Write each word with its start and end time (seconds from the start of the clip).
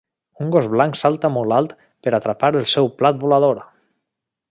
un 0.43 0.47
gos 0.53 0.69
blanc 0.75 0.95
salta 1.01 1.29
molt 1.35 1.55
alt 1.57 1.75
per 2.07 2.13
atrapar 2.19 2.51
el 2.61 2.67
seu 2.75 2.89
plat 3.03 3.21
volador. 3.25 3.61